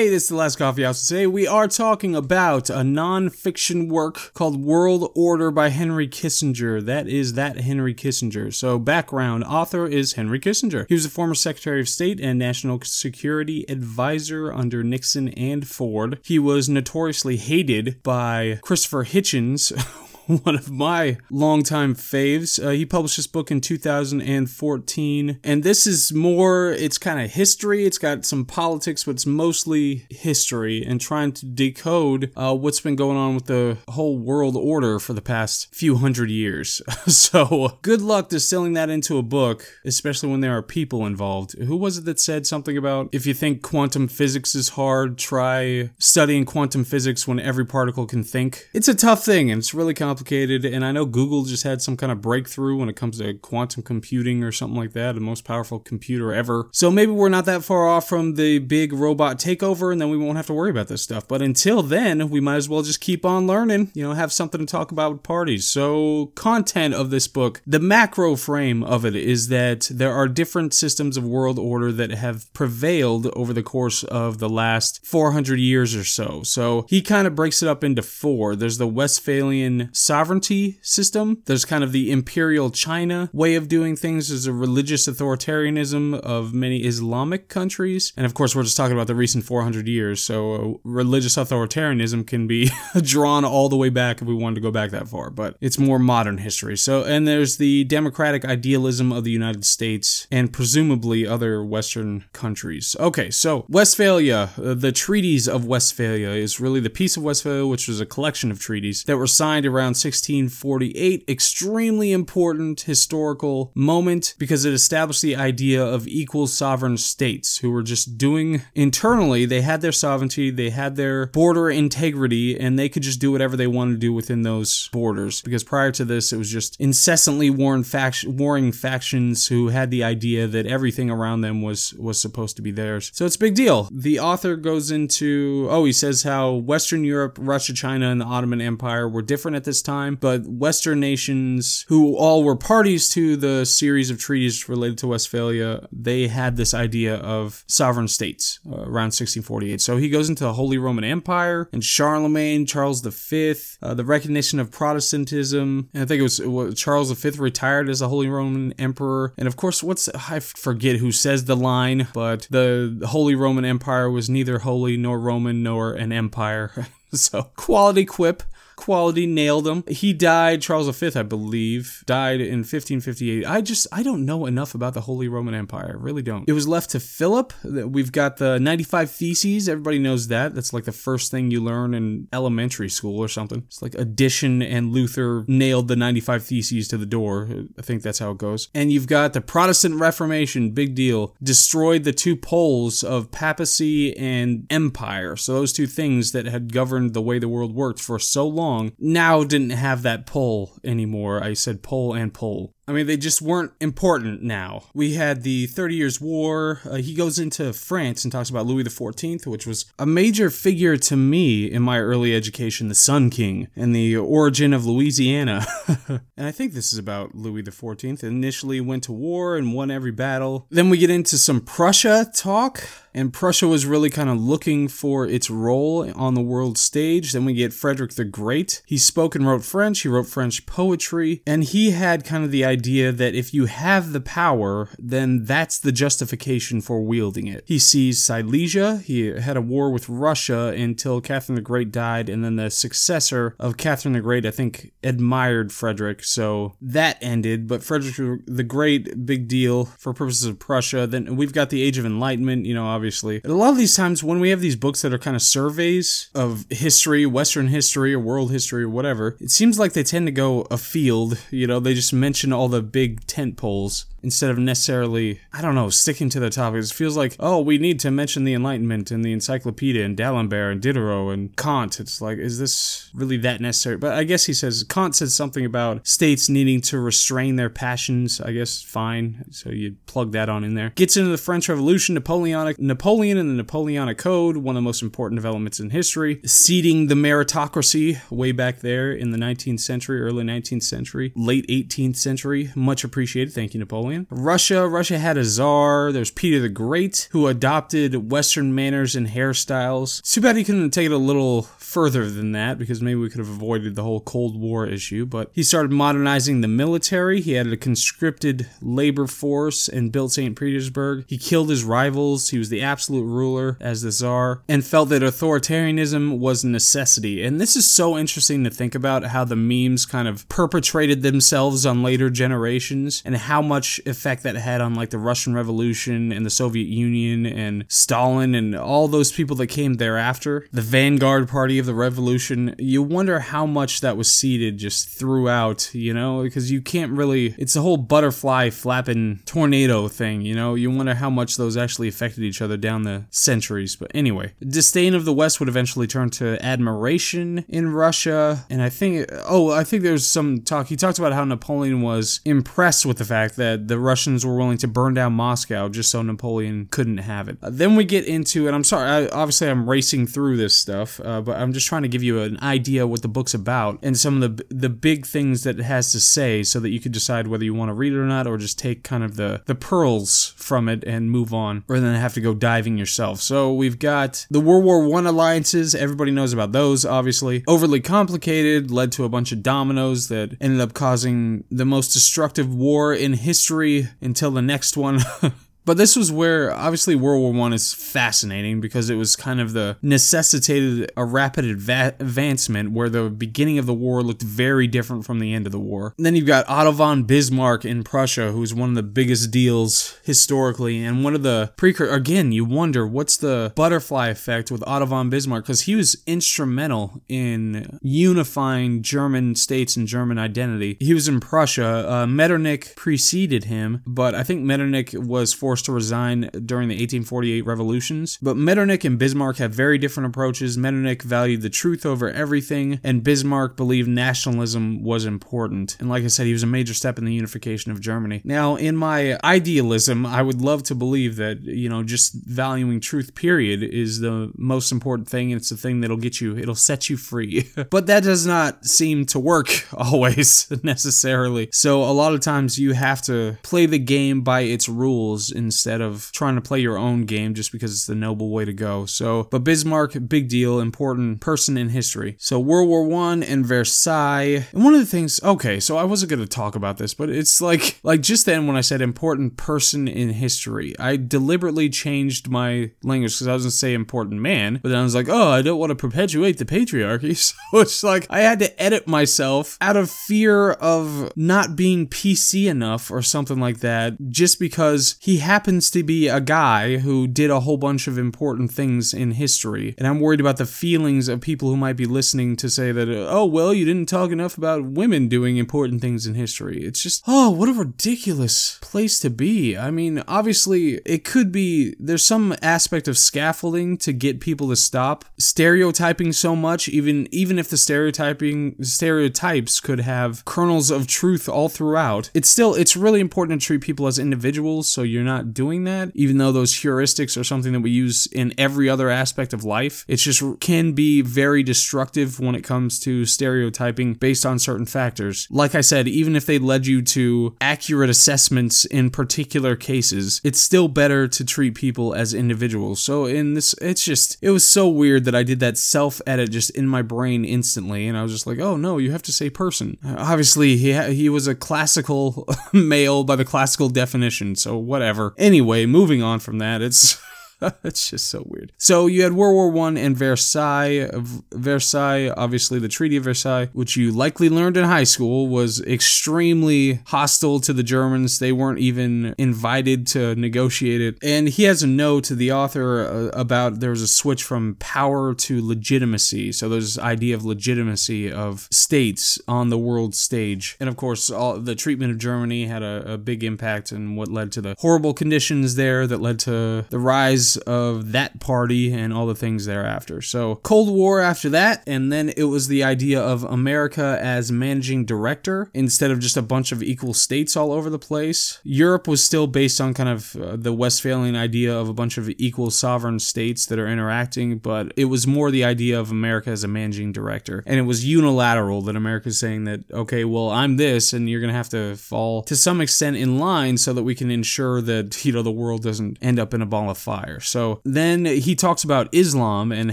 [0.00, 1.06] Hey, this is the last coffee house.
[1.06, 6.82] Today we are talking about a non-fiction work called World Order by Henry Kissinger.
[6.82, 8.50] That is that Henry Kissinger.
[8.54, 10.86] So background, author is Henry Kissinger.
[10.88, 16.18] He was a former Secretary of State and National Security Advisor under Nixon and Ford.
[16.24, 19.70] He was notoriously hated by Christopher Hitchens.
[20.44, 22.64] one of my longtime faves.
[22.64, 27.84] Uh, he published this book in 2014, and this is more, it's kind of history.
[27.84, 32.96] It's got some politics, but it's mostly history and trying to decode uh, what's been
[32.96, 36.80] going on with the whole world order for the past few hundred years.
[37.06, 41.58] so, good luck distilling that into a book, especially when there are people involved.
[41.58, 45.90] Who was it that said something about if you think quantum physics is hard, try
[45.98, 48.68] studying quantum physics when every particle can think?
[48.72, 50.64] It's a tough thing and it's really complicated complicated.
[50.66, 53.82] And I know Google just had some kind of breakthrough when it comes to quantum
[53.82, 56.68] computing or something like that, the most powerful computer ever.
[56.72, 60.18] So maybe we're not that far off from the big robot takeover, and then we
[60.18, 61.26] won't have to worry about this stuff.
[61.26, 64.60] But until then, we might as well just keep on learning, you know, have something
[64.60, 65.66] to talk about with parties.
[65.66, 70.74] So, content of this book, the macro frame of it is that there are different
[70.74, 75.94] systems of world order that have prevailed over the course of the last 400 years
[75.94, 76.42] or so.
[76.42, 78.54] So, he kind of breaks it up into four.
[78.54, 81.42] There's the Westphalian sovereignty system.
[81.46, 84.28] There's kind of the imperial China way of doing things.
[84.28, 88.12] There's a religious authoritarianism of many Islamic countries.
[88.16, 90.22] And of course, we're just talking about the recent 400 years.
[90.22, 92.70] So religious authoritarianism can be
[93.02, 95.78] drawn all the way back if we wanted to go back that far, but it's
[95.78, 96.76] more modern history.
[96.76, 102.96] So, and there's the democratic idealism of the United States and presumably other Western countries.
[102.98, 107.88] Okay, so Westphalia, uh, the treaties of Westphalia is really the Peace of Westphalia, which
[107.88, 111.24] was a collection of treaties that were signed around 1648.
[111.28, 117.82] Extremely important historical moment because it established the idea of equal sovereign states who were
[117.82, 123.02] just doing internally, they had their sovereignty, they had their border integrity, and they could
[123.02, 125.42] just do whatever they wanted to do within those borders.
[125.42, 127.84] Because prior to this, it was just incessantly warring,
[128.26, 132.70] warring factions who had the idea that everything around them was, was supposed to be
[132.70, 133.10] theirs.
[133.14, 133.88] So it's a big deal.
[133.90, 138.60] The author goes into, oh, he says how Western Europe, Russia, China, and the Ottoman
[138.60, 143.64] Empire were different at this time, but Western nations who all were parties to the
[143.64, 149.12] series of treaties related to Westphalia, they had this idea of sovereign states uh, around
[149.12, 149.80] 1648.
[149.80, 154.60] So he goes into the Holy Roman Empire and Charlemagne, Charles V, uh, the recognition
[154.60, 155.88] of Protestantism.
[155.94, 159.32] And I think it was, it was Charles V retired as a Holy Roman Emperor.
[159.36, 164.10] And of course, what's I forget who says the line, but the Holy Roman Empire
[164.10, 166.86] was neither holy nor Roman nor an empire.
[167.12, 168.42] so quality quip
[168.80, 169.84] quality nailed him.
[169.86, 173.46] He died, Charles V, I believe, died in 1558.
[173.46, 175.96] I just, I don't know enough about the Holy Roman Empire.
[175.98, 176.48] I really don't.
[176.48, 177.52] It was left to Philip.
[177.62, 179.68] We've got the 95 Theses.
[179.68, 180.54] Everybody knows that.
[180.54, 183.64] That's like the first thing you learn in elementary school or something.
[183.66, 187.48] It's like addition and Luther nailed the 95 Theses to the door.
[187.78, 188.68] I think that's how it goes.
[188.74, 194.66] And you've got the Protestant Reformation, big deal, destroyed the two poles of papacy and
[194.70, 195.36] empire.
[195.36, 198.69] So those two things that had governed the way the world worked for so long
[198.70, 201.42] long, now didn't have that pull anymore.
[201.42, 202.74] I said pull and pull.
[202.88, 204.84] I mean, they just weren't important now.
[204.94, 206.80] We had the Thirty Years' War.
[206.84, 210.96] Uh, he goes into France and talks about Louis XIV, which was a major figure
[210.96, 215.66] to me in my early education, the Sun King, and the origin of Louisiana.
[216.08, 218.24] and I think this is about Louis XIV.
[218.24, 220.66] Initially went to war and won every battle.
[220.70, 222.82] Then we get into some Prussia talk
[223.14, 227.32] and Prussia was really kind of looking for its role on the world stage.
[227.32, 228.82] Then we get Frederick the Great.
[228.86, 232.64] He spoke and wrote French, he wrote French poetry, and he had kind of the
[232.70, 237.64] idea that if you have the power, then that's the justification for wielding it.
[237.66, 242.44] He seized Silesia, he had a war with Russia until Catherine the Great died, and
[242.44, 247.66] then the successor of Catherine the Great, I think, admired Frederick, so that ended.
[247.66, 251.06] But Frederick the Great, big deal for purposes of Prussia.
[251.06, 253.40] Then we've got the Age of Enlightenment, you know, obviously.
[253.42, 255.42] And a lot of these times when we have these books that are kind of
[255.42, 260.26] surveys of history, Western history, or world history, or whatever, it seems like they tend
[260.26, 261.40] to go afield.
[261.50, 265.90] You know, they just mention the big tent poles instead of necessarily, I don't know,
[265.90, 266.90] sticking to the topics.
[266.90, 270.72] It feels like, oh, we need to mention the Enlightenment and the Encyclopedia and D'Alembert
[270.72, 272.00] and Diderot and Kant.
[272.00, 273.96] It's like, is this really that necessary?
[273.96, 278.40] But I guess he says, Kant says something about states needing to restrain their passions.
[278.40, 279.44] I guess fine.
[279.50, 280.90] So you plug that on in there.
[280.90, 285.02] Gets into the French Revolution, Napoleonic, Napoleon and the Napoleonic Code, one of the most
[285.02, 286.40] important developments in history.
[286.44, 292.16] Seeding the meritocracy way back there in the 19th century, early 19th century, late 18th
[292.16, 292.70] century.
[292.74, 293.52] Much appreciated.
[293.52, 294.09] Thank you, Napoleon.
[294.10, 294.26] Napoleon.
[294.30, 296.12] Russia, Russia had a czar.
[296.12, 300.20] There's Peter the Great, who adopted Western manners and hairstyles.
[300.20, 303.28] It's too bad he couldn't take it a little further than that because maybe we
[303.28, 305.26] could have avoided the whole Cold War issue.
[305.26, 307.40] But he started modernizing the military.
[307.40, 310.58] He had a conscripted labor force and built St.
[310.58, 311.24] Petersburg.
[311.26, 312.50] He killed his rivals.
[312.50, 317.42] He was the absolute ruler as the czar and felt that authoritarianism was a necessity.
[317.42, 321.84] And this is so interesting to think about how the memes kind of perpetrated themselves
[321.84, 326.44] on later generations and how much effect that had on like the Russian Revolution and
[326.44, 330.66] the Soviet Union and Stalin and all those people that came thereafter.
[330.72, 335.94] The vanguard party of the revolution, you wonder how much that was seeded just throughout,
[335.94, 340.74] you know, because you can't really, it's a whole butterfly flapping tornado thing, you know,
[340.74, 343.96] you wonder how much those actually affected each other down the centuries.
[343.96, 348.64] But anyway, disdain of the West would eventually turn to admiration in Russia.
[348.70, 352.40] And I think, oh, I think there's some talk, he talked about how Napoleon was
[352.44, 356.22] impressed with the fact that the Russians were willing to burn down Moscow just so
[356.22, 357.58] Napoleon couldn't have it.
[357.62, 361.20] Uh, then we get into, and I'm sorry, I, obviously I'm racing through this stuff,
[361.24, 364.16] uh, but I'm just trying to give you an idea what the book's about and
[364.16, 367.12] some of the the big things that it has to say, so that you could
[367.12, 369.62] decide whether you want to read it or not, or just take kind of the
[369.66, 373.40] the pearls from it and move on, rather than have to go diving yourself.
[373.40, 375.94] So we've got the World War One alliances.
[375.94, 377.64] Everybody knows about those, obviously.
[377.66, 382.72] Overly complicated, led to a bunch of dominoes that ended up causing the most destructive
[382.72, 383.79] war in history
[384.20, 385.20] until the next one.
[385.90, 389.72] But this was where obviously World War One is fascinating because it was kind of
[389.72, 395.26] the necessitated a rapid adva- advancement where the beginning of the war looked very different
[395.26, 396.14] from the end of the war.
[396.16, 400.16] And then you've got Otto von Bismarck in Prussia, who's one of the biggest deals
[400.22, 402.14] historically, and one of the precursor.
[402.14, 407.20] Again, you wonder what's the butterfly effect with Otto von Bismarck because he was instrumental
[407.26, 410.98] in unifying German states and German identity.
[411.00, 412.08] He was in Prussia.
[412.08, 416.94] Uh, Metternich preceded him, but I think Metternich was for forced to resign during the
[416.94, 418.38] 1848 revolutions.
[418.42, 420.76] But Metternich and Bismarck have very different approaches.
[420.76, 425.96] Metternich valued the truth over everything, and Bismarck believed nationalism was important.
[426.00, 428.42] And like I said, he was a major step in the unification of Germany.
[428.44, 433.34] Now, in my idealism, I would love to believe that, you know, just valuing truth,
[433.34, 435.50] period, is the most important thing.
[435.50, 437.70] It's the thing that'll get you, it'll set you free.
[437.90, 441.70] but that does not seem to work always necessarily.
[441.72, 446.00] So a lot of times you have to play the game by its rules instead
[446.00, 449.06] of trying to play your own game just because it's the noble way to go.
[449.06, 452.36] So, but Bismarck, big deal, important person in history.
[452.38, 454.66] So World War One and Versailles.
[454.72, 457.60] And one of the things, okay, so I wasn't to talk about this, but it's
[457.60, 462.92] like, like just then when I said important person in history, I deliberately changed my
[463.02, 465.62] language because I was to say important man, but then I was like, oh, I
[465.62, 467.30] don't want to perpetuate the patriarchy.
[467.70, 472.68] So it's like I had to edit myself out of fear of not being PC
[472.68, 477.50] enough or something like that, just because he happens to be a guy who did
[477.50, 479.96] a whole bunch of important things in history.
[479.98, 483.08] And I'm worried about the feelings of people who might be listening to say that,
[483.08, 486.84] uh, oh, well, you didn't talk enough about women doing important things in history.
[486.84, 489.76] It's just, oh, what a ridiculous place to be.
[489.76, 494.76] I mean, obviously, it could be, there's some aspect of scaffolding to get people to
[494.76, 501.48] stop stereotyping so much, even, even if the stereotyping, stereotypes could have kernels of truth
[501.48, 502.30] all throughout.
[502.34, 505.84] It's still, it's really important to treat people as individuals so you're not not doing
[505.84, 509.64] that, even though those heuristics are something that we use in every other aspect of
[509.64, 510.04] life.
[510.08, 515.46] It just can be very destructive when it comes to stereotyping based on certain factors.
[515.50, 520.60] Like I said, even if they led you to accurate assessments in particular cases, it's
[520.60, 523.00] still better to treat people as individuals.
[523.00, 526.50] So in this, it's just, it was so weird that I did that self edit
[526.50, 528.06] just in my brain instantly.
[528.06, 529.98] And I was just like, oh no, you have to say person.
[530.04, 535.29] Obviously, he, ha- he was a classical male by the classical definition, so whatever.
[535.36, 537.20] Anyway, moving on from that, it's
[537.84, 538.72] it's just so weird.
[538.78, 541.10] So you had World War One and Versailles.
[541.52, 547.00] Versailles, obviously, the Treaty of Versailles, which you likely learned in high school, was extremely
[547.06, 548.38] hostile to the Germans.
[548.38, 551.18] They weren't even invited to negotiate it.
[551.22, 554.76] And he has a note to the author uh, about there was a switch from
[554.78, 556.52] power to legitimacy.
[556.52, 560.76] So there's this idea of legitimacy of states on the world stage.
[560.80, 564.28] And of course, all the treatment of Germany had a, a big impact and what
[564.28, 569.12] led to the horrible conditions there that led to the rise of that party and
[569.12, 570.22] all the things thereafter.
[570.22, 575.04] So, Cold War after that, and then it was the idea of America as managing
[575.04, 578.60] director instead of just a bunch of equal states all over the place.
[578.64, 582.28] Europe was still based on kind of uh, the Westphalian idea of a bunch of
[582.30, 586.64] equal sovereign states that are interacting, but it was more the idea of America as
[586.64, 587.62] a managing director.
[587.66, 591.52] And it was unilateral that America's saying that, okay, well, I'm this, and you're going
[591.52, 595.24] to have to fall to some extent in line so that we can ensure that,
[595.24, 597.39] you know, the world doesn't end up in a ball of fire.
[597.40, 599.92] So then he talks about Islam and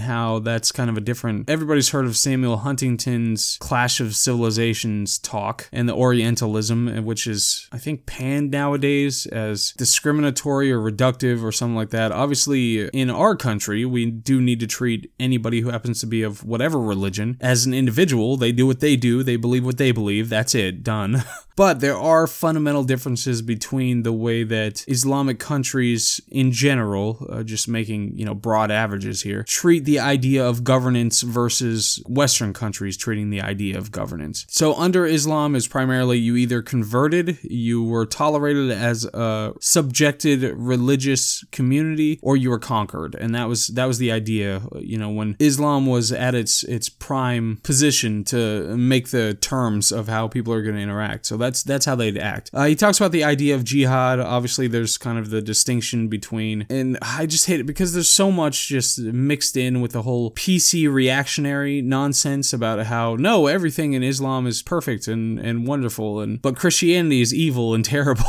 [0.00, 1.48] how that's kind of a different.
[1.48, 7.78] Everybody's heard of Samuel Huntington's Clash of Civilizations talk and the Orientalism, which is, I
[7.78, 12.12] think, panned nowadays as discriminatory or reductive or something like that.
[12.12, 16.44] Obviously, in our country, we do need to treat anybody who happens to be of
[16.44, 18.36] whatever religion as an individual.
[18.36, 20.28] They do what they do, they believe what they believe.
[20.28, 21.24] That's it, done.
[21.58, 27.68] But there are fundamental differences between the way that Islamic countries in general, uh, just
[27.68, 33.30] making, you know, broad averages here, treat the idea of governance versus Western countries treating
[33.30, 34.46] the idea of governance.
[34.48, 41.44] So under Islam is primarily you either converted, you were tolerated as a subjected religious
[41.52, 43.14] community, or you were conquered.
[43.14, 46.88] And that was that was the idea, you know, when Islam was at its its
[46.88, 51.26] prime position to make the terms of how people are going to interact.
[51.26, 52.50] So that's that's how they'd act.
[52.52, 54.20] Uh, he talks about the idea of jihad.
[54.20, 58.30] Obviously, there's kind of the distinction between, and I just hate it because there's so
[58.30, 64.02] much just mixed in with the whole PC reactionary nonsense about how no, everything in
[64.02, 68.24] Islam is perfect and and wonderful, and but Christianity is evil and terrible.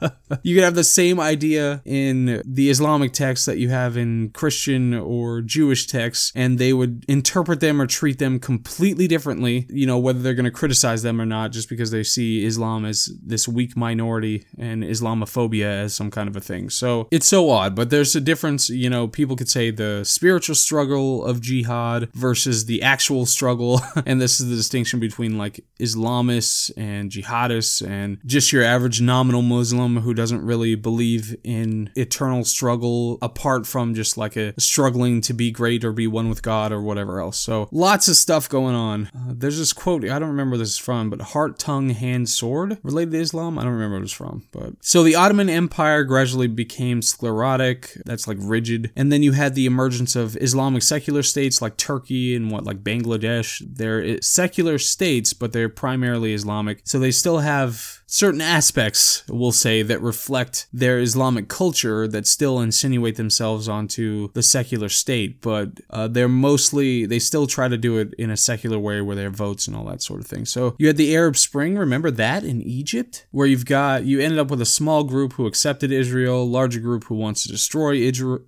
[0.42, 4.94] you could have the same idea in the Islamic texts that you have in Christian
[4.94, 9.98] or Jewish texts, and they would interpret them or treat them completely differently, you know,
[9.98, 13.48] whether they're going to criticize them or not, just because they see Islam as this
[13.48, 16.70] weak minority and Islamophobia as some kind of a thing.
[16.70, 20.54] So it's so odd, but there's a difference, you know, people could say the spiritual
[20.54, 26.70] struggle of jihad versus the actual struggle, and this is the distinction between like Islamists
[26.76, 33.18] and jihadists and just your average nominal Muslim Who doesn't really believe in eternal struggle
[33.22, 36.80] apart from just like a struggling to be great or be one with God or
[36.80, 37.38] whatever else.
[37.38, 39.10] So lots of stuff going on.
[39.14, 42.78] Uh, there's this quote, I don't remember this is from, but heart, tongue, hand, sword
[42.82, 43.58] related to Islam.
[43.58, 47.96] I don't remember what it's from, but so the Ottoman Empire gradually became sclerotic.
[48.04, 48.92] That's like rigid.
[48.96, 52.82] And then you had the emergence of Islamic secular states like Turkey and what, like
[52.82, 53.62] Bangladesh.
[53.66, 56.80] They're secular states, but they're primarily Islamic.
[56.84, 62.58] So they still have certain aspects, we'll say, that reflect their Islamic culture that still
[62.58, 67.98] insinuate themselves onto the secular state, but uh, they're mostly, they still try to do
[67.98, 70.46] it in a secular way where have votes and all that sort of thing.
[70.46, 73.26] So you had the Arab Spring, remember that in Egypt?
[73.30, 77.04] Where you've got, you ended up with a small group who accepted Israel, larger group
[77.04, 77.96] who wants to destroy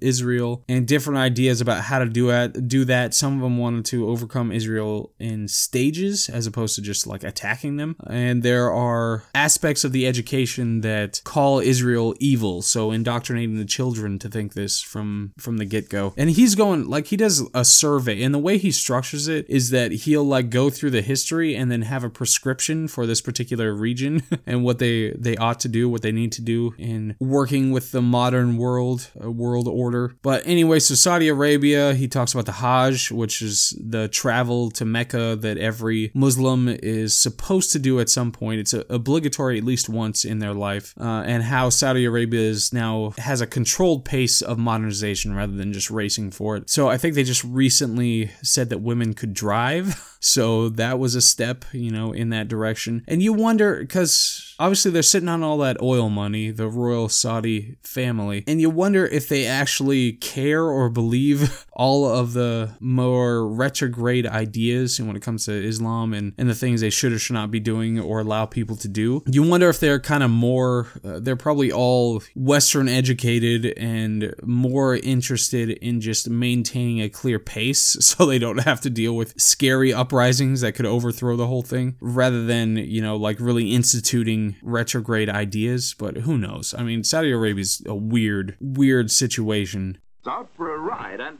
[0.00, 3.12] Israel, and different ideas about how to do, it, do that.
[3.12, 7.76] Some of them wanted to overcome Israel in stages as opposed to just like attacking
[7.76, 7.96] them.
[8.06, 9.49] And there are aspects
[9.84, 15.32] of the education that call Israel evil, so indoctrinating the children to think this from
[15.38, 16.14] from the get-go.
[16.16, 19.70] And he's going like he does a survey and the way he structures it is
[19.70, 23.72] that he'll like go through the history and then have a prescription for this particular
[23.74, 27.70] region and what they they ought to do, what they need to do in working
[27.70, 30.14] with the modern world, uh, world order.
[30.22, 34.84] But anyway, so Saudi Arabia, he talks about the Hajj, which is the travel to
[34.84, 38.60] Mecca that every Muslim is supposed to do at some point.
[38.60, 42.72] It's obligatory mandatory at least once in their life, uh, and how Saudi Arabia is
[42.72, 46.70] now has a controlled pace of modernization rather than just racing for it.
[46.70, 50.06] So I think they just recently said that women could drive.
[50.20, 53.02] So that was a step, you know, in that direction.
[53.08, 57.78] And you wonder, because obviously they're sitting on all that oil money, the royal Saudi
[57.82, 64.26] family, and you wonder if they actually care or believe all of the more retrograde
[64.26, 67.50] ideas when it comes to Islam and, and the things they should or should not
[67.50, 69.22] be doing or allow people to do.
[69.32, 74.96] You wonder if they're kind of more, uh, they're probably all Western educated and more
[74.96, 79.92] interested in just maintaining a clear pace so they don't have to deal with scary
[79.92, 85.28] uprisings that could overthrow the whole thing rather than, you know, like really instituting retrograde
[85.28, 85.94] ideas.
[85.96, 86.74] But who knows?
[86.76, 89.98] I mean, Saudi Arabia's a weird, weird situation.
[90.26, 91.38] Out for a ride and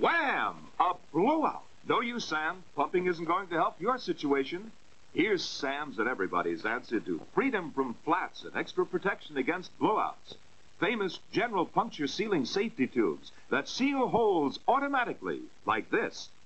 [0.00, 0.54] wham!
[0.80, 1.64] A blowout.
[1.86, 2.64] No use, Sam.
[2.74, 4.72] Pumping isn't going to help your situation.
[5.14, 10.34] Here's Sam's and everybody's answer to freedom from flats and extra protection against blowouts.
[10.80, 16.30] Famous general puncture sealing safety tubes that seal holes automatically, like this.